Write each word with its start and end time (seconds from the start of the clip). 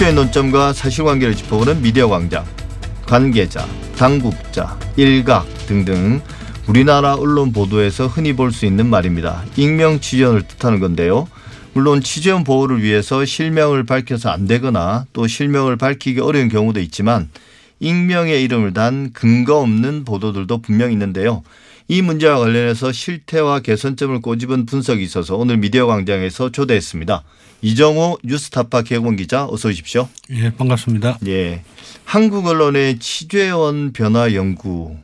이슈의 0.00 0.14
논점과 0.14 0.72
사실관계를 0.72 1.34
짚어보는 1.34 1.82
미디어 1.82 2.08
광장. 2.08 2.42
관계자, 3.04 3.66
당국자, 3.98 4.78
일각 4.96 5.46
등등 5.66 6.22
우리나라 6.66 7.16
언론 7.16 7.52
보도에서 7.52 8.06
흔히 8.06 8.32
볼 8.32 8.50
수 8.50 8.64
있는 8.64 8.86
말입니다. 8.86 9.44
익명 9.56 10.00
취재원을 10.00 10.42
뜻하는 10.48 10.80
건데요. 10.80 11.28
물론 11.74 12.00
취재원 12.00 12.44
보호를 12.44 12.82
위해서 12.82 13.26
실명을 13.26 13.84
밝혀서 13.84 14.30
안 14.30 14.46
되거나 14.46 15.04
또 15.12 15.26
실명을 15.26 15.76
밝히기 15.76 16.20
어려운 16.20 16.48
경우도 16.48 16.80
있지만 16.80 17.28
익명의 17.80 18.42
이름을 18.42 18.72
단 18.72 19.10
근거 19.12 19.58
없는 19.60 20.04
보도들도 20.06 20.62
분명 20.62 20.92
있는데요. 20.92 21.42
이 21.90 22.02
문제와 22.02 22.38
관련해서 22.38 22.92
실태와 22.92 23.58
개선점을 23.58 24.20
꼬집은 24.20 24.64
분석이 24.66 25.02
있어서 25.02 25.34
오늘 25.34 25.56
미디어 25.56 25.86
광장에서 25.86 26.52
초대했습니다. 26.52 27.24
이정호 27.62 28.18
뉴스타파 28.22 28.82
개공 28.82 29.16
기자 29.16 29.44
어서 29.44 29.70
오십시오. 29.70 30.08
예, 30.30 30.50
반갑습니다. 30.50 31.18
예. 31.26 31.64
한국 32.04 32.46
언론의 32.46 33.00
취재원 33.00 33.92
변화 33.92 34.32
연구 34.34 34.98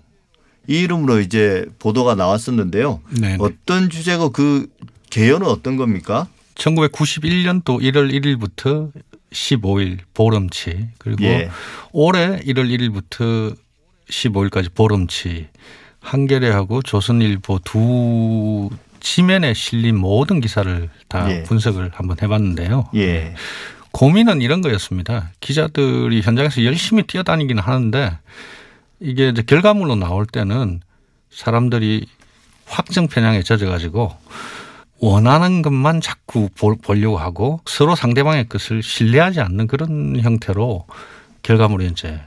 이 0.69 0.79
이름으로 0.83 1.19
이제 1.19 1.67
보도가 1.81 2.15
나왔었는데요. 2.15 3.01
네. 3.21 3.37
어떤 3.41 3.91
주제고 3.91 4.31
그 4.31 4.69
개요는 5.11 5.45
어떤 5.49 5.77
겁니까? 5.77 6.29
1991년도 6.55 7.81
1월 7.81 8.13
1일부터 8.13 8.93
15일 9.33 9.99
보름치 10.15 10.91
그리고 10.99 11.25
예. 11.25 11.51
올해 11.91 12.39
1월 12.43 12.71
1일부터 12.71 13.57
15일까지 14.09 14.73
보름치 14.73 15.49
한겨레하고 16.07 16.83
조선일보 16.83 17.61
두 17.65 18.71
지면에 19.01 19.55
실린 19.55 19.97
모든 19.97 20.41
기사를 20.41 20.89
다 21.09 21.31
예. 21.31 21.43
분석을 21.43 21.91
한번 21.95 22.17
해봤는데요. 22.23 22.89
예. 22.95 23.35
고민은 23.93 24.41
이런 24.43 24.63
거였습니다. 24.63 25.31
기자들이 25.41 26.21
현장에서 26.23 26.65
열심히 26.65 27.03
뛰어다니기는 27.05 27.63
하는데 27.63 28.19
이게 29.01 29.29
이제 29.31 29.43
결과물로 29.43 29.97
나올 29.97 30.27
때는 30.27 30.81
사람들이 31.31 32.07
확정 32.67 33.09
편향에 33.09 33.43
젖어가지고 33.43 34.15
원하는 34.99 35.63
것만 35.63 36.01
자꾸 36.01 36.49
볼- 36.59 36.77
보려고 36.81 37.19
하고 37.19 37.61
서로 37.67 37.95
상대방의 37.95 38.49
것을 38.49 38.83
신뢰하지 38.83 39.41
않는 39.41 39.67
그런 39.67 40.19
형태로 40.21 40.87
결과물이 41.43 41.87
이제 41.87 42.21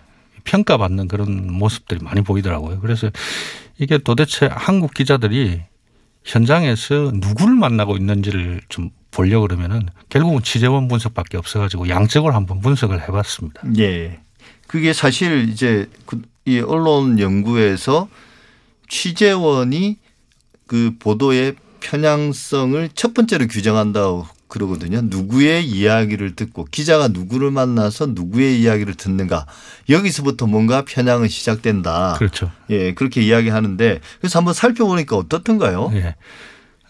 평가받는 0.44 1.08
그런 1.08 1.52
모습들이 1.52 2.00
많이 2.04 2.22
보이더라고요. 2.22 2.80
그래서 2.80 3.10
이게 3.78 3.98
도대체 3.98 4.48
한국 4.52 4.94
기자들이 4.94 5.62
현장에서 6.24 7.12
누구를 7.14 7.56
만나고 7.56 7.96
있는지를 7.98 8.62
좀 8.70 8.90
보려고 9.12 9.48
그러면은 9.48 9.88
결국은 10.10 10.44
취재원 10.44 10.88
분석밖에 10.88 11.38
없어가지고 11.38 11.90
양적으로 11.90 12.34
한번 12.34 12.60
분석을 12.62 13.02
해봤습니다. 13.08 13.62
예. 13.80 14.20
그게 14.68 14.94
사실 14.94 15.50
이제 15.50 15.90
그- 16.06 16.22
이 16.46 16.60
언론 16.60 17.20
연구에서 17.20 18.08
취재원이 18.88 19.98
그 20.68 20.96
보도의 21.00 21.56
편향성을 21.80 22.90
첫 22.94 23.14
번째로 23.14 23.48
규정한다고 23.48 24.28
그러거든요. 24.50 25.02
누구의 25.04 25.66
이야기를 25.66 26.36
듣고 26.36 26.66
기자가 26.66 27.08
누구를 27.08 27.52
만나서 27.52 28.08
누구의 28.08 28.60
이야기를 28.62 28.96
듣는가 28.96 29.46
여기서부터 29.88 30.48
뭔가 30.48 30.84
편향은 30.84 31.30
시작된다. 31.30 32.16
그렇죠. 32.18 32.52
예, 32.70 32.94
그렇게 32.94 33.22
이야기하는데 33.22 34.02
그래서 34.20 34.40
한번 34.40 34.54
살펴보니까 34.54 35.16
어떻던가요? 35.16 35.92
예. 35.94 36.16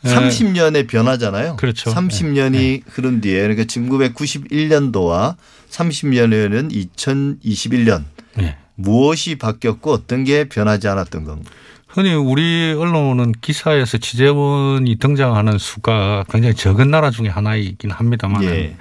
30년의 0.04 0.88
변화잖아요. 0.88 1.58
그렇죠. 1.58 1.92
30년이 1.92 2.84
흐른 2.88 3.20
뒤에 3.20 3.42
그러니까 3.42 3.66
1991년도와 3.66 5.36
30년에는 5.70 6.90
2021년 6.96 8.06
예. 8.40 8.58
무엇이 8.76 9.36
바뀌었고 9.38 9.92
어떤 9.92 10.24
게 10.24 10.46
변하지 10.48 10.88
않았던 10.88 11.26
건가? 11.26 11.52
흔히 11.90 12.14
우리 12.14 12.72
언론은 12.78 13.32
기사에서 13.42 13.98
취재원이 13.98 14.98
등장하는 14.98 15.58
수가 15.58 16.24
굉장히 16.30 16.54
적은 16.56 16.92
나라 16.92 17.10
중에 17.10 17.28
하나이긴 17.30 17.90
합니다만 17.90 18.44
예. 18.44 18.76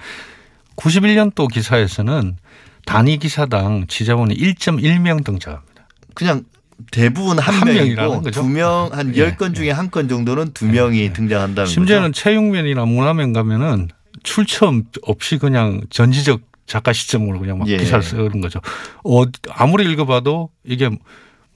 91년도 0.77 1.51
기사에서는 1.53 2.37
단위 2.85 3.17
기사당 3.19 3.87
취재원이 3.89 4.37
1.1명 4.37 5.25
등장합니다. 5.25 5.89
그냥 6.15 6.45
대부분 6.93 7.39
한, 7.39 7.55
한 7.55 7.65
명이고 7.67 7.81
명이라는 7.97 8.23
거죠. 8.23 8.43
두명한 8.43 9.17
예. 9.17 9.21
열건 9.21 9.55
중에 9.55 9.71
한 9.71 9.89
건 9.91 10.07
정도는 10.09 10.53
두 10.53 10.67
명이 10.67 11.13
등장한다는 11.15 11.67
심지어는 11.67 12.09
거죠. 12.11 12.21
채용면이나 12.23 12.85
문화면 12.85 13.33
가면은 13.33 13.89
출처 14.23 14.71
없이 15.03 15.39
그냥 15.39 15.81
전지적 15.89 16.43
작가 16.67 16.93
시점으로 16.93 17.39
그냥 17.41 17.59
막 17.59 17.69
예. 17.69 17.79
기사를 17.79 18.03
쓰는 18.05 18.43
거죠. 18.43 18.61
어, 19.03 19.23
아무리 19.49 19.91
읽어봐도 19.91 20.51
이게 20.65 20.91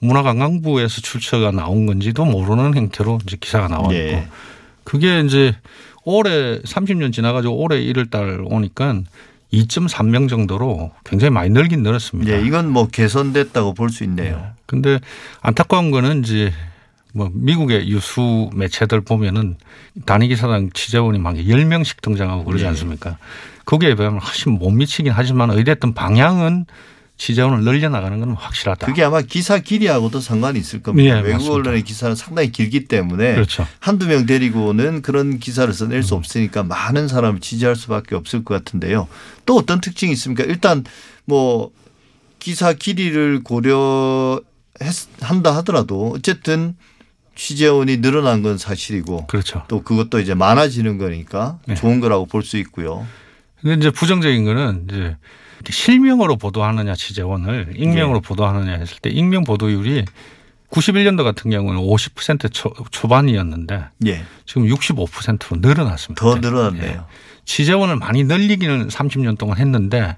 문화관광부에서 0.03 1.01
출처가 1.01 1.51
나온 1.51 1.85
건지도 1.85 2.25
모르는 2.25 2.75
형태로 2.75 3.19
이제 3.25 3.37
기사가 3.39 3.67
나와 3.67 3.83
있고 3.85 3.95
예. 3.95 4.27
그게 4.83 5.21
이제 5.21 5.55
올해 6.03 6.59
30년 6.59 7.13
지나가지고 7.13 7.55
올해 7.55 7.79
1월 7.81 8.09
달 8.09 8.41
오니까 8.45 9.01
2.3명 9.53 10.27
정도로 10.29 10.91
굉장히 11.05 11.31
많이 11.31 11.49
늘긴 11.49 11.83
늘었습니다. 11.83 12.31
예, 12.33 12.45
이건 12.45 12.69
뭐 12.71 12.87
개선됐다고 12.87 13.73
볼 13.73 13.89
수 13.89 14.03
있네요. 14.03 14.47
근데 14.65 14.99
안타까운 15.41 15.91
거는 15.91 16.23
이제 16.23 16.51
뭐 17.13 17.29
미국의 17.31 17.87
유수 17.89 18.49
매체들 18.55 19.01
보면은 19.01 19.57
단위 20.05 20.27
기사당 20.27 20.71
취재원이 20.73 21.19
막 21.19 21.35
10명씩 21.35 22.01
등장하고 22.01 22.43
그러지 22.43 22.63
네. 22.63 22.69
않습니까? 22.69 23.17
거기에 23.65 23.93
비하면 23.95 24.19
훨씬 24.19 24.53
못 24.53 24.71
미치긴 24.71 25.13
하지만 25.15 25.51
어찌됐든 25.51 25.93
방향은 25.93 26.65
취재원을 27.17 27.63
늘려나가는 27.63 28.19
건 28.19 28.33
확실하다. 28.33 28.87
그게 28.87 29.03
아마 29.03 29.21
기사 29.21 29.59
길이하고도 29.59 30.19
상관이 30.19 30.59
있을 30.59 30.81
겁니다. 30.81 31.09
예, 31.09 31.13
외국 31.21 31.31
맞습니다. 31.33 31.53
언론의 31.53 31.83
기사는 31.83 32.15
상당히 32.15 32.51
길기 32.51 32.85
때문에 32.85 33.35
그렇죠. 33.35 33.65
한두 33.79 34.07
명 34.07 34.25
데리고는 34.25 35.01
그런 35.01 35.39
기사를 35.39 35.71
써낼 35.73 36.03
수 36.03 36.15
없으니까 36.15 36.63
많은 36.63 37.07
사람을 37.07 37.39
지지할 37.39 37.75
수밖에 37.75 38.15
없을 38.15 38.43
것 38.43 38.55
같은데요. 38.55 39.07
또 39.45 39.55
어떤 39.55 39.79
특징이 39.79 40.11
있습니까? 40.13 40.43
일단 40.43 40.83
뭐 41.25 41.71
기사 42.39 42.73
길이를 42.73 43.41
고려한다 43.43 44.41
하더라도 45.57 46.13
어쨌든 46.15 46.75
취재원이 47.35 47.97
늘어난 47.97 48.43
건 48.43 48.57
사실이고 48.57 49.27
그렇죠. 49.27 49.63
또 49.67 49.81
그것도 49.83 50.19
이제 50.19 50.33
많아지는 50.33 50.97
거니까 50.97 51.59
네. 51.67 51.75
좋은 51.75 51.99
거라고 51.99 52.25
볼 52.25 52.43
수 52.43 52.57
있고요. 52.57 53.07
근데 53.61 53.75
이제 53.75 53.89
부정적인 53.91 54.43
거는 54.43 54.87
이제 54.89 55.15
실명으로 55.71 56.37
보도하느냐 56.37 56.95
취재원을 56.95 57.73
익명으로 57.75 58.21
네. 58.21 58.27
보도하느냐 58.27 58.73
했을 58.73 58.97
때 58.99 59.09
익명 59.09 59.43
보도율이 59.43 60.05
91년도 60.69 61.23
같은 61.23 61.51
경우는 61.51 61.79
50% 61.81 62.51
초, 62.51 62.73
초반이었는데 62.91 63.85
예. 64.07 64.23
지금 64.45 64.65
65%로 64.67 65.59
늘어났습니다. 65.61 66.19
더 66.19 66.35
늘어났네요. 66.35 66.91
예. 66.91 66.99
취재원을 67.45 67.97
많이 67.97 68.23
늘리기는 68.23 68.87
30년 68.87 69.37
동안 69.37 69.57
했는데 69.57 70.17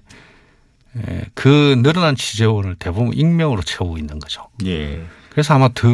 예, 0.98 1.26
그 1.34 1.76
늘어난 1.82 2.16
취재원을 2.16 2.76
대부분 2.76 3.14
익명으로 3.14 3.62
채우고 3.64 3.98
있는 3.98 4.20
거죠. 4.20 4.48
예. 4.66 5.04
그래서 5.36 5.54
아마 5.54 5.68
더 5.74 5.86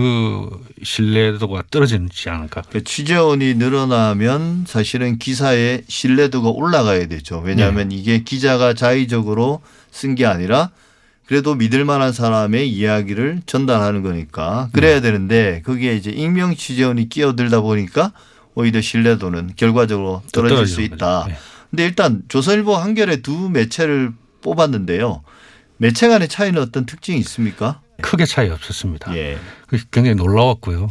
신뢰도가 0.84 1.64
떨어지지 1.72 2.30
않을까. 2.30 2.62
그 2.70 2.84
취재원이 2.84 3.56
늘어나면 3.56 4.66
사실은 4.68 5.18
기사의 5.18 5.82
신뢰도가 5.88 6.50
올라가야 6.50 7.08
되죠. 7.08 7.42
왜냐하면 7.44 7.90
네. 7.90 7.96
이게 7.96 8.24
기자가 8.24 8.76
자의적으로 8.76 9.62
쓴 9.90 10.14
게 10.14 10.28
아니라 10.28 10.70
그래도 11.26 11.56
믿을 11.56 11.86
만한 11.86 12.14
사람의 12.14 12.70
이야기를 12.70 13.42
전달하는 13.48 14.04
거니까 14.04 14.70
그래야 14.74 14.96
네. 14.96 15.02
되는데 15.02 15.64
거기에 15.66 15.96
이제 15.96 16.12
익명 16.12 16.56
취재원이 16.56 17.10
끼어들다 17.10 17.62
보니까 17.62 18.12
오히려 18.54 18.80
신뢰도는 18.80 19.54
결과적으로 19.56 20.22
더 20.32 20.44
떨어질 20.44 20.68
수 20.68 20.82
있다. 20.82 21.26
예. 21.30 21.36
근데 21.72 21.86
일단 21.86 22.22
조선일보 22.28 22.76
한겨레 22.76 23.24
두 23.24 23.50
매체를 23.50 24.12
뽑았는데요. 24.44 25.24
매체 25.78 26.08
간의 26.10 26.28
차이는 26.28 26.62
어떤 26.62 26.86
특징이 26.86 27.18
있습니까? 27.22 27.82
크게 28.02 28.26
차이 28.26 28.50
없었습니다. 28.50 29.16
예. 29.16 29.38
그 29.68 29.78
굉장히 29.92 30.16
놀라웠고요. 30.16 30.90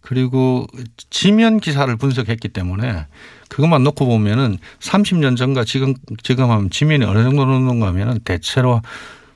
그리고 0.00 0.66
지면 1.10 1.58
기사를 1.58 1.94
분석했기 1.96 2.48
때문에 2.48 3.06
그것만 3.48 3.82
놓고 3.82 4.06
보면은 4.06 4.58
30년 4.80 5.36
전과 5.36 5.64
지금 5.64 5.94
지금 6.22 6.50
하면 6.50 6.70
지면이 6.70 7.04
어느 7.04 7.22
정도 7.22 7.44
늘는가 7.44 7.88
하면은 7.88 8.20
대체로 8.20 8.82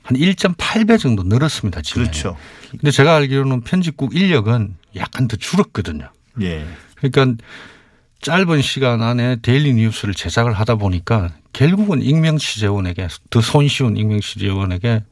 한 0.03 0.17
1.8배 0.17 0.97
정도 0.99 1.23
늘었습니다. 1.23 1.81
지면이. 1.81 2.09
그렇죠. 2.09 2.37
근데 2.71 2.91
제가 2.91 3.15
알기로는 3.17 3.61
편집국 3.61 4.15
인력은 4.15 4.75
약간 4.95 5.27
더 5.27 5.35
줄었거든요. 5.35 6.09
예. 6.41 6.65
그러니까 6.95 7.43
짧은 8.21 8.61
시간 8.61 9.01
안에 9.01 9.37
daily 9.41 9.73
뉴스를 9.73 10.13
제작을 10.13 10.53
하다 10.53 10.75
보니까 10.75 11.31
결국은 11.53 12.01
익명 12.01 12.37
취재원에게 12.37 13.07
더 13.29 13.41
손쉬운 13.41 13.97
익명 13.97 14.21
취재원에게 14.21 15.03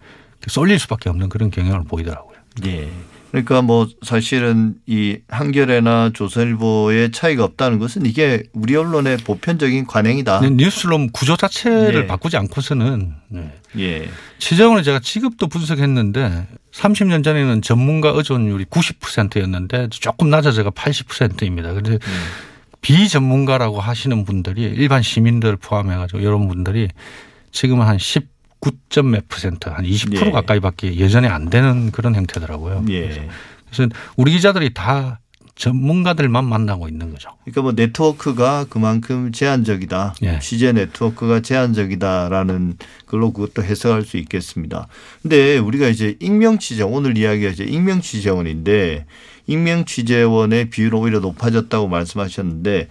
쏠릴 0.49 0.79
수밖에 0.79 1.09
없는 1.09 1.29
그런 1.29 1.51
경향을 1.51 1.83
보이더라고요. 1.85 2.37
예. 2.65 2.89
그러니까 3.31 3.61
뭐 3.61 3.87
사실은 4.01 4.75
이 4.87 5.17
한겨레나 5.27 6.11
조선일보의 6.13 7.11
차이가 7.11 7.43
없다는 7.43 7.77
것은 7.77 8.05
이게 8.05 8.43
우리 8.53 8.75
언론의 8.75 9.17
보편적인 9.17 9.85
관행이다. 9.85 10.41
네, 10.41 10.49
뉴스룸 10.49 11.09
구조 11.11 11.37
자체를 11.37 12.03
예. 12.03 12.07
바꾸지 12.07 12.37
않고서는 12.37 13.13
네. 13.27 13.53
예. 13.77 14.09
취재원은 14.39 14.81
제가 14.83 14.99
직급도 14.99 15.47
분석했는데 15.47 16.47
30년 16.71 17.23
전에는 17.23 17.61
전문가 17.61 18.09
의존율이 18.09 18.65
90%였는데 18.65 19.89
조금 19.91 20.31
낮아져가 20.31 20.71
80%입니다. 20.71 21.69
그런데 21.69 21.93
음. 21.93 21.99
비전문가라고 22.81 23.79
하시는 23.79 24.25
분들이 24.25 24.63
일반 24.63 25.03
시민들 25.03 25.55
포함해가지고 25.57 26.23
여러분들이 26.23 26.87
지금은 27.51 27.85
한 27.85 27.99
10. 27.99 28.38
9몇 28.61 29.27
퍼센트 29.29 29.69
한 29.69 29.85
20% 29.85 30.27
예. 30.27 30.31
가까이밖에 30.31 30.95
예전에 30.95 31.27
안 31.27 31.49
되는 31.49 31.91
그런 31.91 32.15
형태더라고요. 32.15 32.85
예. 32.89 33.29
그래서, 33.71 33.93
우리 34.17 34.31
기자들이 34.31 34.73
다 34.73 35.19
전문가들만 35.55 36.45
만나고 36.45 36.87
있는 36.87 37.11
거죠. 37.11 37.31
그러니까 37.43 37.61
뭐 37.61 37.71
네트워크가 37.73 38.65
그만큼 38.69 39.31
제한적이다. 39.33 40.15
예. 40.23 40.39
취재 40.39 40.71
네트워크가 40.71 41.41
제한적이다라는 41.41 42.77
걸로 43.07 43.33
그것도 43.33 43.63
해석할 43.63 44.03
수 44.03 44.15
있겠습니다. 44.17 44.87
근데 45.21 45.57
우리가 45.57 45.89
이제 45.89 46.15
익명 46.21 46.59
취재 46.59 46.83
오늘 46.83 47.17
이야기가 47.17 47.51
이제 47.51 47.65
익명 47.65 47.99
취재원인데 48.01 49.05
익명 49.47 49.83
취재원의 49.83 50.69
비율이 50.69 50.95
오히려 50.95 51.19
높아졌다고 51.19 51.89
말씀하셨는데 51.89 52.87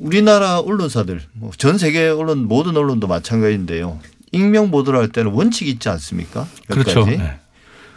우리나라 0.00 0.58
언론사들 0.58 1.20
뭐 1.34 1.52
전 1.56 1.78
세계 1.78 2.08
언론 2.08 2.48
모든 2.48 2.76
언론도 2.76 3.06
마찬가지인데요. 3.06 4.00
익명 4.32 4.70
보도를 4.70 4.98
할 5.00 5.08
때는 5.08 5.32
원칙이 5.32 5.70
있지 5.70 5.88
않습니까? 5.88 6.46
몇 6.68 6.74
그렇죠. 6.74 7.04
네. 7.04 7.38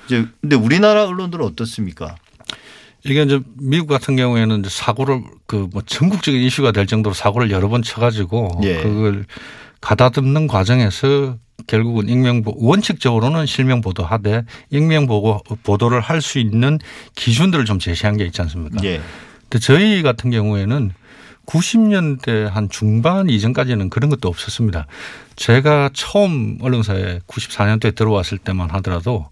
이제 0.06 0.26
근데 0.42 0.56
우리나라 0.56 1.06
언론들은 1.08 1.46
어떻습니까? 1.46 2.16
이게 3.06 3.22
이제 3.24 3.40
미국 3.58 3.88
같은 3.88 4.16
경우에는 4.16 4.60
이제 4.60 4.70
사고를 4.70 5.22
그 5.46 5.68
뭐 5.72 5.82
전국적인 5.86 6.42
이슈가 6.42 6.72
될 6.72 6.88
정도로 6.88 7.14
사고를 7.14 7.52
여러 7.52 7.68
번 7.70 7.82
쳐가지고 7.82 8.62
예. 8.64 8.82
그걸 8.82 9.26
가다듬는 9.82 10.48
과정에서 10.48 11.38
결국은 11.68 12.08
익명 12.10 12.42
보 12.44 12.54
원칙적으로는 12.58 13.46
실명 13.46 13.82
보도하되 13.82 14.44
익명 14.70 15.08
보고 15.08 15.42
보도를 15.64 16.00
할 16.02 16.22
수 16.22 16.40
있는 16.40 16.80
기준들을 17.16 17.66
좀 17.66 17.80
제시한 17.80 18.18
게 18.18 18.26
있지 18.26 18.42
않습니까? 18.42 18.82
예. 18.84 19.02
근데 19.50 19.60
저희 19.60 20.02
같은 20.02 20.32
경우에는 20.32 20.92
90년대 21.46 22.46
한 22.50 22.70
중반 22.70 23.30
이전까지는 23.30 23.90
그런 23.90 24.10
것도 24.10 24.30
없었습니다. 24.30 24.88
제가 25.36 25.90
처음 25.94 26.58
언론사에 26.62 27.20
94년도에 27.28 27.96
들어왔을 27.96 28.38
때만 28.38 28.70
하더라도 28.72 29.30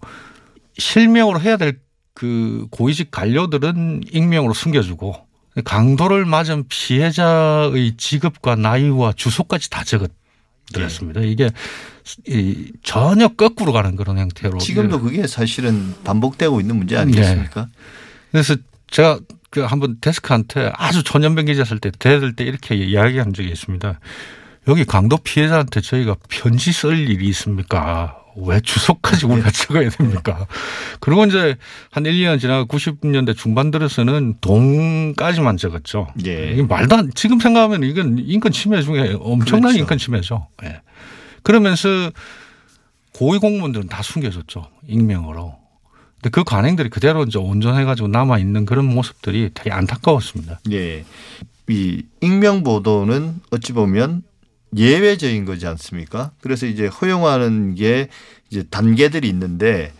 실명으로 0.78 1.40
해야 1.40 1.56
될 1.56 1.80
그 2.14 2.66
고위직 2.70 3.10
관료들은 3.10 4.02
익명으로 4.12 4.54
숨겨주고 4.54 5.26
강도를 5.64 6.24
맞은 6.24 6.64
피해자의 6.68 7.96
직업과 7.96 8.56
나이와 8.56 9.12
주소까지 9.12 9.70
다 9.70 9.82
적어드렸습니다. 9.84 11.20
이게 11.20 11.50
이 12.26 12.72
전혀 12.82 13.28
거꾸로 13.28 13.72
가는 13.72 13.96
그런 13.96 14.18
형태로 14.18 14.58
지금도 14.58 15.00
그게 15.00 15.26
사실은 15.26 15.94
반복되고 16.04 16.60
있는 16.60 16.76
문제 16.76 16.96
아니겠습니까? 16.96 17.68
그래서 18.30 18.56
제가 18.90 19.20
그 19.50 19.60
한번 19.60 19.98
데스크한테 20.00 20.72
아주 20.74 21.02
초년병 21.02 21.46
기자 21.46 21.64
쓸때 21.64 21.90
대들 21.98 22.34
때 22.34 22.44
이렇게 22.44 22.74
이야기한 22.74 23.34
적이 23.34 23.50
있습니다. 23.50 24.00
여기 24.68 24.84
강도 24.84 25.16
피해자한테 25.16 25.80
저희가 25.80 26.16
편지 26.28 26.72
쓸 26.72 27.08
일이 27.08 27.26
있습니까? 27.28 28.18
왜 28.36 28.60
주소까지 28.60 29.26
우리가 29.26 29.50
적어야 29.50 29.90
됩니까? 29.90 30.46
그리고 31.00 31.24
이제 31.26 31.56
한 31.90 32.06
1, 32.06 32.12
2년 32.12 32.40
지나가 32.40 32.64
90년대 32.64 33.36
중반 33.36 33.70
들어서는 33.70 34.36
동까지만 34.40 35.56
적었죠. 35.58 36.08
예. 36.24 36.52
이게 36.52 36.62
말도 36.62 36.96
안, 36.96 37.10
지금 37.14 37.38
생각하면 37.38 37.82
이건 37.82 38.18
인권 38.18 38.52
침해 38.52 38.80
중에 38.82 39.16
엄청난 39.20 39.72
그렇죠. 39.72 39.78
인권 39.78 39.98
침해죠. 39.98 40.46
예. 40.64 40.80
그러면서 41.42 41.88
고위 43.12 43.38
공무원들은 43.38 43.88
다 43.88 44.02
숨겨졌죠. 44.02 44.66
익명으로. 44.86 45.56
근데 46.14 46.30
그 46.30 46.44
관행들이 46.44 46.88
그대로 46.88 47.24
이제 47.24 47.38
온전해가지고 47.38 48.08
남아있는 48.08 48.64
그런 48.64 48.86
모습들이 48.86 49.50
되게 49.52 49.72
안타까웠습니다. 49.72 50.60
예. 50.70 51.04
이 51.68 52.02
익명 52.20 52.62
보도는 52.62 53.40
어찌 53.50 53.72
보면 53.72 54.22
예외적인 54.76 55.44
거지 55.44 55.66
않습니까? 55.66 56.32
그래서 56.40 56.66
이제 56.66 56.86
허용하는 56.86 57.74
게 57.74 58.08
이제 58.50 58.62
단계들이 58.70 59.28
있는데 59.28 59.92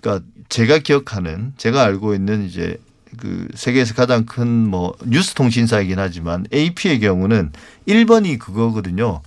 그러니까 0.00 0.24
제가 0.48 0.78
기억하는 0.78 1.52
제가 1.56 1.82
알고 1.82 2.14
있는 2.14 2.44
이제 2.46 2.78
그 3.18 3.48
세계에서 3.54 3.94
가장 3.94 4.26
큰 4.26 4.46
뭐 4.68 4.94
뉴스 5.04 5.34
통신사이긴 5.34 5.98
하지만 5.98 6.46
AP의 6.52 7.00
경우는 7.00 7.52
1번이 7.86 8.38
그거거든요. 8.38 9.22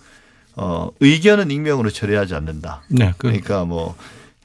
어, 0.56 0.90
의견은 1.00 1.50
익명으로 1.50 1.90
처리하지 1.90 2.36
않는다. 2.36 2.84
네. 2.90 3.14
그, 3.18 3.28
그러니까 3.28 3.66
뭐 3.66 3.96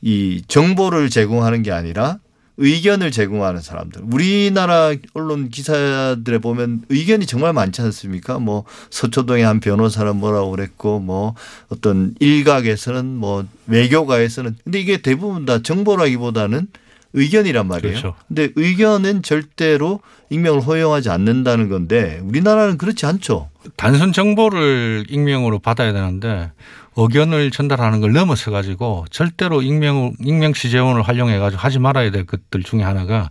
이 0.02 0.42
정보를 0.46 1.10
제공하는 1.10 1.62
게 1.62 1.72
아니라 1.72 2.18
의견을 2.58 3.10
제공하는 3.10 3.60
사람들. 3.60 4.02
우리나라 4.10 4.94
언론 5.12 5.48
기사들에 5.50 6.38
보면 6.38 6.82
의견이 6.88 7.26
정말 7.26 7.52
많지 7.52 7.82
않습니까? 7.82 8.38
뭐 8.38 8.64
서초동의 8.90 9.44
한 9.44 9.60
변호사는 9.60 10.16
뭐라고 10.16 10.50
그랬고 10.52 10.98
뭐 11.00 11.34
어떤 11.68 12.14
일각에서는 12.18 13.04
뭐 13.04 13.44
외교가에서는 13.66 14.56
근데 14.64 14.80
이게 14.80 14.96
대부분 14.98 15.44
다 15.44 15.62
정보라기보다는 15.62 16.68
의견이란 17.12 17.66
말이에요. 17.66 17.98
그렇죠. 17.98 18.14
근데 18.28 18.50
의견은 18.56 19.22
절대로 19.22 20.00
익명을 20.30 20.60
허용하지 20.60 21.08
않는다는 21.10 21.68
건데 21.68 22.20
우리나라는 22.24 22.78
그렇지 22.78 23.06
않죠. 23.06 23.48
단순 23.76 24.12
정보를 24.12 25.06
익명으로 25.08 25.58
받아야 25.58 25.92
되는데 25.92 26.52
의견을 26.96 27.50
전달하는 27.50 28.00
걸 28.00 28.12
넘어서 28.12 28.50
가지고 28.50 29.04
절대로 29.10 29.62
익명 29.62 30.14
익명 30.20 30.52
취재원을 30.54 31.02
활용해 31.02 31.38
가지고 31.38 31.60
하지 31.60 31.78
말아야 31.78 32.10
될 32.10 32.24
것들 32.26 32.62
중에 32.62 32.82
하나가 32.82 33.30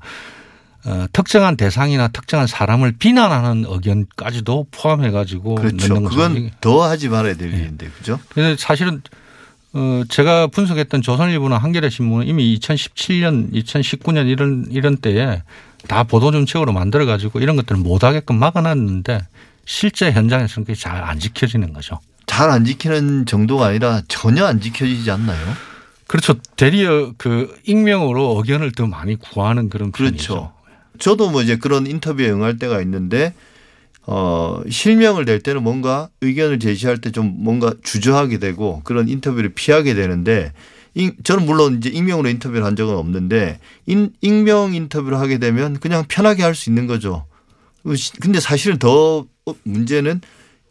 어, 0.86 1.08
특정한 1.12 1.58
대상이나 1.58 2.10
특정한 2.10 2.46
사람을 2.46 2.94
비난하는 3.00 3.66
의견까지도 3.68 4.68
포함해 4.70 5.10
가지고 5.10 5.56
그렇죠. 5.56 5.96
넣는. 5.96 6.10
그건 6.10 6.52
더 6.62 6.84
하지 6.84 7.10
말아야 7.10 7.34
될 7.36 7.52
일인데 7.54 7.90
그죠? 7.98 8.20
그래서 8.30 8.56
사실은 8.60 9.02
어 9.74 10.04
제가 10.08 10.48
분석했던 10.48 11.02
조선일보나 11.02 11.58
한겨레 11.58 11.90
신문은 11.90 12.28
이미 12.28 12.58
2017년, 12.60 13.52
2019년 13.52 14.30
이런 14.30 14.68
이런 14.70 14.98
때에 14.98 15.42
다 15.88 16.04
보도 16.04 16.32
정책으로 16.32 16.72
만들어 16.72 17.06
가지고 17.06 17.40
이런 17.40 17.56
것들을 17.56 17.82
못 17.82 18.04
하게끔 18.04 18.38
막아놨는데 18.38 19.20
실제 19.66 20.12
현장에서는 20.12 20.66
그게 20.66 20.76
잘 20.80 21.04
안 21.04 21.20
지켜지는 21.20 21.74
거죠. 21.74 22.00
잘 22.36 22.50
안 22.50 22.66
지키는 22.66 23.26
정도가 23.26 23.68
아니라 23.68 24.02
전혀 24.10 24.44
안 24.46 24.60
지켜지지 24.60 25.10
않나요? 25.10 25.40
그렇죠. 26.08 26.36
대리어 26.58 27.14
그 27.18 27.56
익명으로 27.64 28.36
의견을 28.38 28.74
더 28.74 28.88
많이 28.88 29.16
구하는 29.16 29.70
그런 29.70 29.94
그렇죠. 29.94 30.12
편이죠. 30.18 30.52
저도 31.00 31.30
뭐 31.30 31.42
이제 31.42 31.56
그런 31.56 31.88
인터뷰에 31.88 32.30
응할 32.30 32.58
때가 32.58 32.82
있는데 32.82 33.34
어 34.06 34.62
실명을 34.70 35.24
낼 35.26 35.40
때는 35.40 35.64
뭔가 35.64 36.10
의견을 36.22 36.60
제시할 36.60 36.98
때 37.00 37.12
좀 37.12 37.34
뭔가 37.38 37.74
주저하게 37.84 38.38
되고 38.40 38.82
그런 38.84 39.08
인터뷰를 39.08 39.54
피하게 39.54 39.94
되는데 39.94 40.52
이- 40.94 41.12
저는 41.24 41.46
물론 41.46 41.78
이제 41.78 41.90
익명으로 41.90 42.28
인터뷰를 42.30 42.66
한 42.66 42.76
적은 42.76 42.96
없는데 42.96 43.60
인- 43.86 44.12
익명 44.22 44.74
인터뷰를 44.76 45.20
하게 45.20 45.38
되면 45.38 45.80
그냥 45.80 46.04
편하게 46.08 46.44
할 46.44 46.54
수 46.54 46.70
있는 46.70 46.86
거죠. 46.86 47.26
근데 48.20 48.40
사실은 48.42 48.78
더 48.78 49.26
문제는 49.64 50.20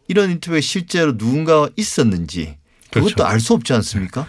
이런 0.09 0.31
인터뷰에 0.31 0.61
실제로 0.61 1.13
누군가가 1.13 1.69
있었는지 1.77 2.57
그것도 2.91 3.15
그렇죠. 3.15 3.25
알수 3.25 3.55
없지 3.55 3.73
않습니까? 3.73 4.27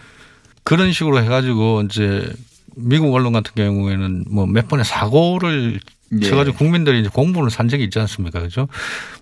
그런 0.63 0.91
식으로 0.91 1.22
해가지고 1.22 1.84
이제 1.86 2.32
미국 2.75 3.13
언론 3.13 3.34
같은 3.34 3.51
경우에는 3.55 4.25
뭐 4.29 4.46
몇 4.46 4.67
번의 4.67 4.86
사고를 4.86 5.79
예. 6.22 6.25
쳐가지고 6.25 6.58
국민들이 6.58 7.00
이제 7.00 7.10
공분을 7.10 7.50
산 7.50 7.67
적이 7.67 7.86
있지 7.86 8.00
않습니까? 8.00 8.39
그죠? 8.39 8.67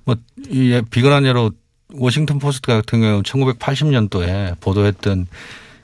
뭐, 0.05 0.15
이 0.49 0.81
비근한 0.89 1.25
예로 1.25 1.51
워싱턴 1.93 2.39
포스트 2.39 2.67
같은 2.67 3.01
경우는 3.01 3.23
1980년도에 3.23 4.59
보도했던 4.59 5.27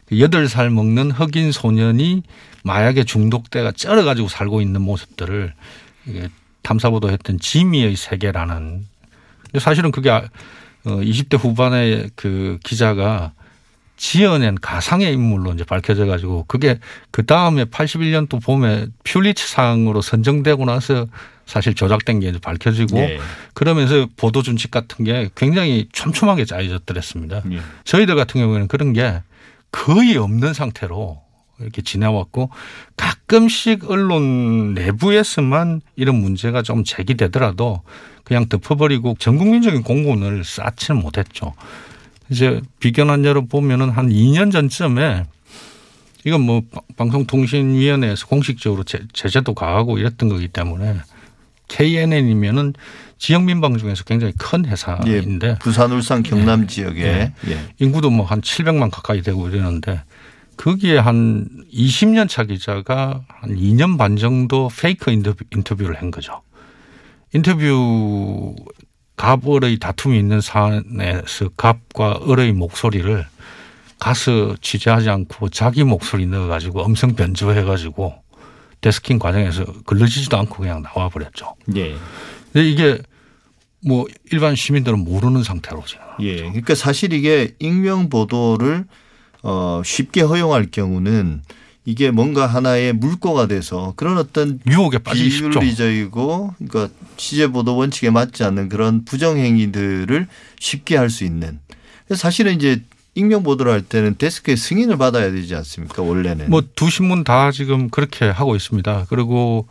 그 0.07 0.15
8살 0.15 0.69
먹는 0.69 1.11
흑인 1.11 1.51
소년이 1.51 2.23
마약에 2.63 3.03
중독돼가 3.03 3.71
쩔어가지고 3.71 4.27
살고 4.27 4.61
있는 4.61 4.81
모습들을 4.81 5.53
이게 6.07 6.29
탐사보도했던 6.63 7.39
지미의 7.39 7.95
세계라는 7.95 8.85
근데 9.51 9.59
사실은 9.59 9.91
그게 9.91 10.09
아- 10.09 10.27
어 10.85 10.89
20대 11.01 11.37
후반의 11.37 12.11
그 12.15 12.57
기자가 12.63 13.33
지어낸 13.97 14.55
가상의 14.61 15.11
인물로 15.13 15.51
이제 15.53 15.65
밝혀져 15.65 16.05
가지고 16.05 16.45
그게 16.47 16.79
그 17.11 17.25
다음에 17.25 17.65
81년도 17.65 18.41
봄에 18.41 18.87
퓰리츠상으로 19.03 20.01
선정되고 20.01 20.63
나서 20.63 21.07
사실 21.45 21.73
조작된 21.75 22.21
게 22.21 22.29
이제 22.29 22.39
밝혀지고 22.39 22.97
예. 22.99 23.19
그러면서 23.53 24.07
보도 24.15 24.41
준칙 24.41 24.71
같은 24.71 25.03
게 25.03 25.29
굉장히 25.35 25.89
촘촘하게 25.91 26.45
짜여졌더랬습니다. 26.45 27.41
예. 27.51 27.59
저희들 27.83 28.15
같은 28.15 28.39
경우에는 28.39 28.67
그런 28.69 28.93
게 28.93 29.21
거의 29.71 30.15
없는 30.15 30.53
상태로 30.53 31.21
이렇게 31.59 31.81
지내왔고 31.81 32.49
가끔씩 32.97 33.89
언론 33.89 34.73
내부에서만 34.73 35.81
이런 35.95 36.15
문제가 36.15 36.61
좀 36.61 36.83
제기되더라도 36.83 37.81
그냥 38.23 38.47
덮어버리고 38.47 39.15
전 39.19 39.37
국민적인 39.37 39.83
공분을 39.83 40.43
쌓지는 40.43 41.01
못했죠. 41.01 41.53
이제 42.29 42.61
비견환자로 42.79 43.47
보면은 43.47 43.89
한 43.89 44.09
2년 44.09 44.51
전쯤에 44.51 45.25
이건 46.25 46.41
뭐 46.41 46.61
방송통신위원회에서 46.97 48.27
공식적으로 48.27 48.83
제, 48.83 48.99
제재도 49.13 49.53
가하고 49.53 49.97
이랬던 49.97 50.29
거기 50.29 50.47
때문에 50.47 50.99
KNN이면은 51.69 52.73
지역 53.17 53.43
민방 53.43 53.77
중에서 53.77 54.03
굉장히 54.03 54.33
큰 54.37 54.65
회사인데 54.65 55.47
예, 55.47 55.55
부산, 55.59 55.91
울산, 55.91 56.23
경남 56.23 56.67
지역에 56.67 57.03
예. 57.03 57.33
예. 57.47 57.59
인구도 57.79 58.09
뭐 58.09 58.25
한 58.25 58.41
700만 58.41 58.89
가까이 58.91 59.21
되고 59.21 59.47
이러는데 59.49 60.01
거기에 60.59 60.97
한 60.97 61.47
20년 61.73 62.27
차 62.27 62.43
기자가 62.43 63.23
한 63.29 63.55
2년 63.55 63.97
반 63.97 64.17
정도 64.17 64.69
페이크 64.77 65.09
인터뷰, 65.09 65.45
인터뷰를 65.55 65.95
한 65.95 66.11
거죠. 66.11 66.41
인터뷰 67.33 68.55
갑을의 69.15 69.79
다툼이 69.79 70.19
있는 70.19 70.41
사안에서 70.41 71.49
갑과 71.55 72.19
을의 72.29 72.51
목소리를 72.51 73.25
가서 73.99 74.57
취재하지 74.59 75.09
않고 75.09 75.47
자기 75.47 75.85
목소리 75.85 76.25
넣어가지고 76.25 76.85
음성 76.85 77.15
변조해가지고 77.15 78.15
데스킹 78.81 79.17
과정에서 79.17 79.63
걸러지지도 79.83 80.37
않고 80.39 80.57
그냥 80.57 80.81
나와버렸죠. 80.81 81.55
예. 81.77 81.95
근데 82.51 82.69
이게 82.69 82.97
뭐 83.85 84.07
일반 84.29 84.57
시민들은 84.57 84.99
모르는 85.05 85.43
상태로 85.43 85.83
지금. 85.85 86.03
예. 86.19 86.35
그러니까 86.35 86.75
사실 86.75 87.13
이게 87.13 87.55
익명 87.59 88.09
보도를 88.09 88.85
어 89.43 89.81
쉽게 89.85 90.21
허용할 90.21 90.67
경우는 90.71 91.41
이게 91.85 92.11
뭔가 92.11 92.45
하나의 92.45 92.93
물꼬가 92.93 93.47
돼서 93.47 93.93
그런 93.95 94.17
어떤 94.17 94.59
유혹에 94.67 94.97
빠지기 94.99 95.29
쉽죠. 95.29 95.59
비윤리적이고 95.59 96.53
그러니까 96.57 96.93
취재 97.17 97.47
보도 97.47 97.75
원칙에 97.77 98.09
맞지 98.09 98.43
않는 98.43 98.69
그런 98.69 99.05
부정 99.05 99.37
행위들을 99.37 100.27
쉽게 100.59 100.97
할 100.97 101.09
수 101.09 101.23
있는. 101.23 101.59
사실은 102.15 102.55
이제 102.55 102.81
익명 103.15 103.43
보도를 103.43 103.71
할 103.71 103.81
때는 103.81 104.15
데스크의 104.17 104.55
승인을 104.57 104.97
받아야 104.97 105.31
되지 105.31 105.55
않습니까? 105.55 106.03
원래는. 106.03 106.49
뭐 106.49 106.61
두 106.75 106.89
신문 106.89 107.23
다 107.23 107.51
지금 107.51 107.89
그렇게 107.89 108.25
하고 108.25 108.55
있습니다. 108.55 109.05
그리고 109.09 109.67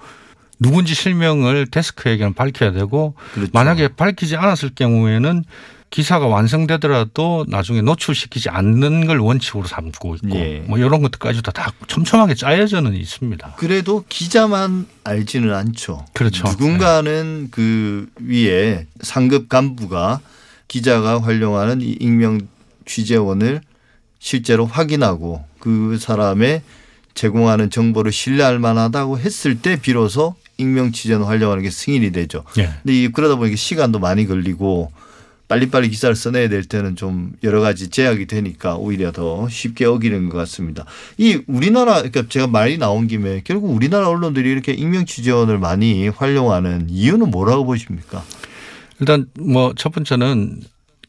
누군지 0.61 0.95
실명을 0.95 1.67
데스크에게는 1.71 2.35
밝혀야 2.35 2.73
되고 2.73 3.15
그렇죠. 3.35 3.51
만약에 3.55 3.89
밝히지 3.89 4.37
않았을 4.37 4.71
경우에는 4.75 5.45
기사가 5.91 6.27
완성되더라도 6.27 7.47
나중에 7.49 7.81
노출시키지 7.81 8.51
않는 8.51 9.07
걸 9.07 9.19
원칙으로 9.19 9.67
삼고 9.67 10.17
있고 10.17 10.37
예. 10.37 10.63
뭐 10.67 10.79
이런 10.79 11.01
것들까지도 11.01 11.51
다 11.53 11.73
촘촘하게 11.87 12.35
짜여져는 12.35 12.95
있습니다. 12.95 13.55
그래도 13.57 14.05
기자만 14.09 14.87
알지는 15.05 15.55
않죠. 15.55 16.05
그렇죠. 16.13 16.47
누군가는 16.49 17.49
그 17.51 18.09
위에 18.21 18.87
상급 19.01 19.49
간부가 19.49 20.21
기자가 20.69 21.23
활용하는 21.23 21.81
이 21.81 21.97
익명 22.01 22.41
취재원을 22.85 23.63
실제로 24.19 24.67
확인하고 24.67 25.45
그 25.59 25.97
사람의 25.99 26.63
제공하는 27.15 27.71
정보를 27.71 28.13
신뢰할 28.13 28.59
만하다고 28.59 29.19
했을 29.19 29.59
때 29.61 29.81
비로소 29.81 30.35
익명 30.59 30.93
취재원 30.93 31.25
활용하는 31.25 31.63
게 31.63 31.71
승인이 31.71 32.13
되죠. 32.13 32.45
예. 32.59 32.71
근데 32.83 32.93
이 32.93 33.09
그러다 33.09 33.37
보니까 33.37 33.57
시간도 33.57 33.99
많이 33.99 34.27
걸리고 34.27 34.93
빨리빨리 35.49 35.89
기사를 35.89 36.15
써내야 36.15 36.49
될 36.49 36.63
때는 36.65 36.95
좀 36.95 37.33
여러 37.43 37.61
가지 37.61 37.89
제약이 37.89 38.27
되니까 38.27 38.77
오히려 38.77 39.13
더 39.13 39.49
쉽게 39.49 39.87
어기는 39.87 40.29
것 40.29 40.37
같습니다. 40.39 40.85
이 41.17 41.41
우리나라 41.47 41.95
그러니까 41.95 42.25
제가 42.29 42.47
말이 42.47 42.77
나온 42.79 43.07
김에 43.07 43.41
결국 43.45 43.75
우리나라 43.75 44.09
언론들이 44.09 44.51
이렇게 44.51 44.73
익명 44.73 45.07
취재원을 45.07 45.59
많이 45.59 46.09
활용하는 46.09 46.89
이유는 46.91 47.31
뭐라고 47.31 47.65
보십니까? 47.65 48.23
일단 49.01 49.27
뭐 49.39 49.73
첫 49.77 49.93
번째는 49.93 50.61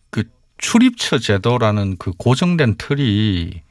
그 0.10 0.24
출입처 0.58 1.18
제도라는 1.20 1.98
그 1.98 2.12
고정된 2.18 2.76
틀이 2.78 3.62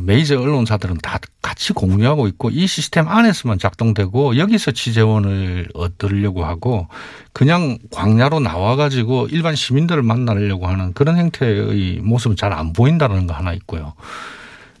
메이저 0.00 0.40
언론사들은 0.40 0.98
다 0.98 1.18
같이 1.42 1.72
공유하고 1.72 2.28
있고 2.28 2.50
이 2.50 2.66
시스템 2.66 3.08
안에서만 3.08 3.58
작동되고 3.58 4.36
여기서 4.36 4.70
취재원을 4.72 5.68
얻으려고 5.74 6.44
하고 6.44 6.88
그냥 7.32 7.78
광야로 7.90 8.40
나와가지고 8.40 9.28
일반 9.30 9.54
시민들을 9.54 10.02
만나려고 10.02 10.66
하는 10.66 10.92
그런 10.92 11.16
형태의 11.18 12.00
모습은 12.02 12.36
잘 12.36 12.52
안 12.52 12.72
보인다는 12.72 13.26
거 13.26 13.34
하나 13.34 13.52
있고요. 13.54 13.94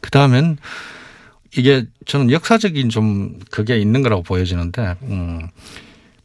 그 0.00 0.10
다음엔 0.10 0.56
이게 1.56 1.84
저는 2.06 2.30
역사적인 2.30 2.88
좀 2.90 3.38
그게 3.50 3.78
있는 3.78 4.02
거라고 4.02 4.22
보여지는데, 4.22 4.96
음, 5.04 5.48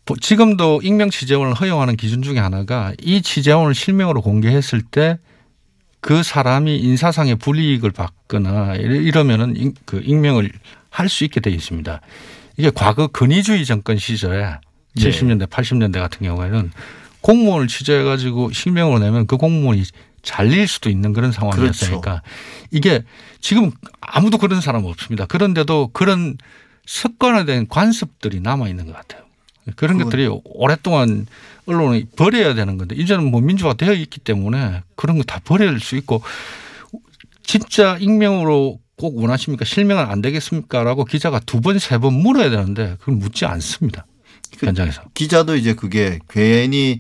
보- 0.06 0.18
지금도 0.18 0.82
익명 0.84 1.10
취재원을 1.10 1.54
허용하는 1.54 1.96
기준 1.96 2.22
중에 2.22 2.40
하나가 2.40 2.94
이 3.02 3.22
취재원을 3.22 3.74
실명으로 3.74 4.22
공개했을 4.22 4.82
때 4.82 5.18
그 6.04 6.22
사람이 6.22 6.78
인사상의 6.80 7.38
불이익을 7.38 7.92
받거나 7.92 8.76
이러- 8.76 8.96
이러면은 8.96 9.56
익- 9.56 9.86
그 9.86 10.02
익명을 10.04 10.52
할 10.90 11.08
수 11.08 11.24
있게 11.24 11.40
되어 11.40 11.54
있습니다. 11.54 12.02
이게 12.58 12.70
과거 12.76 13.08
근위주의 13.08 13.64
정권 13.66 13.98
시절에 13.98 14.42
네. 14.44 14.58
70년대, 14.96 15.48
80년대 15.50 15.94
같은 16.00 16.28
경우에는 16.28 16.72
공무원을 17.22 17.68
취재해 17.68 18.04
가지고 18.04 18.52
실명으로 18.52 19.00
내면 19.00 19.26
그 19.28 19.38
공무원이 19.38 19.84
잘릴 20.24 20.68
수도 20.68 20.90
있는 20.90 21.14
그런 21.14 21.32
상황이었으니까 21.32 22.02
그렇죠. 22.02 22.22
이게 22.72 23.02
지금 23.40 23.72
아무도 24.02 24.38
그런 24.38 24.60
사람 24.60 24.84
없습니다. 24.84 25.26
그런데도 25.26 25.92
그런 25.94 26.38
습관화된 26.86 27.70
관습들이 27.70 28.42
남아 28.42 28.68
있는 28.68 28.88
것 28.88 28.94
같아요. 28.94 29.24
그런 29.78 29.98
것들이 30.04 30.28
오랫동안 30.44 31.26
언론이 31.66 32.06
버려야 32.16 32.54
되는 32.54 32.78
건데 32.78 32.96
이제는 32.96 33.30
뭐 33.32 33.42
민주화 33.42 33.74
되어 33.74 33.94
있기 33.94 34.20
때문에 34.20 34.82
그런 34.96 35.18
거 35.18 35.24
다 35.24 35.40
버릴 35.44 35.80
수 35.80 35.96
있고 35.96 36.22
진짜 37.44 37.98
익명으로 38.00 38.80
꼭 38.98 39.18
원하십니까? 39.18 39.66
실명은 39.66 40.06
안 40.06 40.22
되겠습니까?라고 40.22 41.04
기자가 41.06 41.40
두 41.40 41.62
번, 41.62 41.80
세 41.80 41.98
번 42.00 42.14
물어야 42.14 42.50
되는데 42.50 42.96
그걸 43.00 43.16
묻지 43.16 43.46
않습니다. 43.46 44.06
그- 44.60 44.68
현장에서. 44.68 45.02
기자도 45.14 45.56
이제 45.56 45.74
그게 45.74 46.20
괜히 46.30 47.00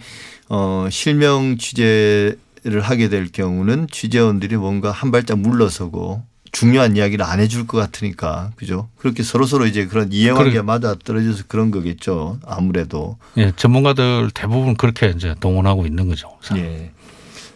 어 0.50 0.88
실명 0.92 1.58
취재를 1.58 2.82
하게 2.82 3.10
될 3.10 3.32
경우는 3.32 3.88
취재원들이 3.92 4.58
뭔가 4.58 4.92
한 4.92 5.12
발짝 5.12 5.40
물러서고 5.40 6.24
중요한 6.54 6.96
이야기를 6.96 7.26
안 7.26 7.40
해줄 7.40 7.68
것 7.68 7.78
같으니까 7.80 8.52
그죠? 8.56 8.88
그렇게 8.98 9.24
서로 9.24 9.46
서로 9.46 9.66
이제 9.66 9.86
그런 9.88 10.14
이해관계. 10.14 10.62
맞아 10.62 10.96
떨어져서 11.04 11.46
그런 11.48 11.72
거겠죠. 11.72 12.40
아무래도. 12.46 13.18
예, 13.38 13.52
전문가들 13.56 14.30
대부분 14.34 14.76
그렇게 14.76 15.10
이제 15.10 15.36
동원하고 15.40 15.86
있는 15.86 16.08
거죠. 16.08 16.30
예. 16.56 16.92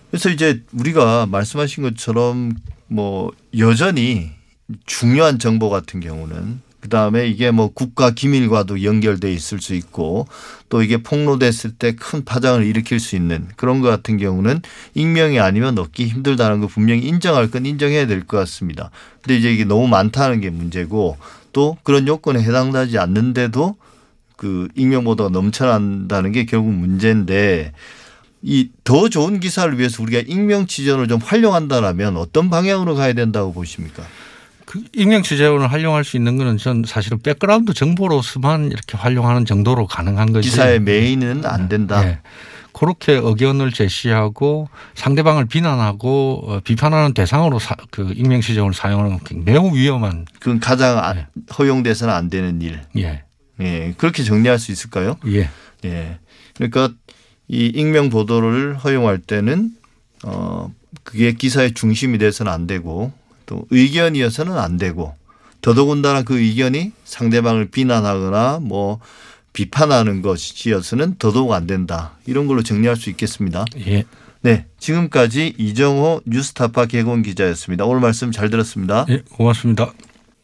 그래서 0.10 0.30
이제 0.30 0.64
우리가 0.74 1.28
말씀하신 1.28 1.84
것처럼 1.84 2.54
뭐 2.88 3.32
여전히 3.58 4.32
중요한 4.88 5.38
정보 5.38 5.70
같은 5.70 6.00
경우는 6.00 6.62
그 6.80 6.90
다음에 6.90 7.28
이게 7.28 7.52
뭐 7.52 7.70
국가 7.74 8.12
기밀과도 8.12 8.84
연결돼 8.84 9.34
있을 9.34 9.60
수 9.60 9.74
있고 9.74 10.28
또 10.70 10.84
이게 10.84 10.98
폭로됐을 10.98 11.72
때 11.72 11.94
큰 11.96 12.24
파장을 12.24 12.64
일으킬 12.64 13.00
수 13.00 13.16
있는 13.16 13.48
그런 13.56 13.82
것 13.82 13.90
같은 13.90 14.18
경우는 14.18 14.62
익명이 14.94 15.40
아니면 15.40 15.78
얻기 15.80 16.08
힘들다는 16.08 16.62
거 16.62 16.68
분명히 16.68 17.02
인정할 17.02 17.50
건 17.50 17.66
인정해야 17.66 18.06
될 18.08 18.26
것 18.26 18.38
같습니다. 18.38 18.92
근데 19.22 19.38
이제 19.38 19.52
이게 19.52 19.66
너무 19.66 19.88
많다는 19.88 20.40
게 20.42 20.50
문제고 20.50 21.18
또 21.52 21.78
그런 21.84 22.08
요건에 22.08 22.42
해당되지 22.42 23.00
않는데도 23.00 23.76
그 24.36 24.68
익명 24.76 25.04
보도가 25.04 25.30
넘쳐난다는 25.32 26.32
게 26.32 26.46
결국 26.46 26.72
문제인데 26.72 27.74
이 28.44 28.70
더 28.84 29.10
좋은 29.10 29.40
기사를 29.40 29.78
위해서 29.80 30.02
우리가 30.04 30.22
익명 30.28 30.68
취재원을 30.68 31.08
좀 31.08 31.20
활용한다라면 31.22 32.16
어떤 32.18 32.50
방향으로 32.52 32.94
가야 32.96 33.14
된다고 33.14 33.52
보십니까? 33.52 34.04
그 34.68 34.84
익명 34.94 35.24
취재원을 35.24 35.72
활용할 35.72 36.04
수 36.04 36.18
있는 36.18 36.36
거는 36.38 36.58
전 36.58 36.84
사실은 36.86 37.20
백그라운드 37.20 37.74
정보로서만 37.74 38.66
이렇게 38.66 38.98
활용하는 38.98 39.46
정도로 39.46 39.88
가능한 39.88 40.34
거지. 40.34 40.50
기사의 40.50 40.82
메인은 40.82 41.46
안 41.46 41.70
된다. 41.70 42.02
네. 42.04 42.20
그렇게 42.74 43.14
의견을 43.14 43.72
제시하고 43.72 44.68
상대방을 44.94 45.46
비난하고 45.46 46.44
어, 46.46 46.60
비판하는 46.60 47.14
대상으로 47.14 47.60
사, 47.60 47.76
그 47.92 48.12
익명 48.14 48.42
취재원을 48.42 48.74
사용하는 48.74 49.18
건 49.20 49.46
매우 49.46 49.74
위험한 49.74 50.26
그건 50.40 50.60
가장 50.60 50.98
아- 51.00 51.14
네. 51.14 51.28
허용돼서는 51.58 52.14
안 52.14 52.30
되는 52.30 52.62
일. 52.62 52.82
예. 52.98 53.24
예, 53.62 53.94
그렇게 53.98 54.22
정리할 54.24 54.60
수 54.60 54.74
있을까요? 54.74 55.16
예. 55.28 55.50
예. 55.86 56.20
그러니까 56.56 56.90
이 57.48 57.68
익명 57.74 58.10
보도를 58.10 58.76
허용할 58.76 59.20
때는 59.20 59.72
어 60.26 60.72
그게 61.04 61.32
기사의 61.32 61.74
중심이 61.74 62.18
돼서는 62.18 62.52
안 62.52 62.68
되고 62.68 63.14
또 63.48 63.66
의견이어서는 63.72 64.56
안 64.56 64.78
되고 64.78 65.16
더더군다나 65.62 66.22
그 66.22 66.40
의견이 66.40 66.92
상대방을 67.04 67.72
비난하거나 67.72 68.60
뭐 68.62 69.00
비판하는 69.54 70.22
것이어서는 70.22 71.16
더더욱 71.18 71.52
안 71.54 71.66
된다. 71.66 72.12
이런 72.28 72.46
걸로 72.46 72.62
정리할 72.62 72.96
수 72.96 73.10
있겠습니다. 73.10 73.66
예. 73.88 74.06
네. 74.42 74.66
지금까지 74.78 75.56
이정호 75.58 76.22
뉴스타파 76.26 76.86
개공 76.86 77.24
기자였습니다. 77.24 77.86
오늘 77.86 78.02
말씀 78.02 78.32
잘 78.32 78.52
들었습니다. 78.52 79.08
예. 79.10 79.24
고맙습니다. 79.32 79.92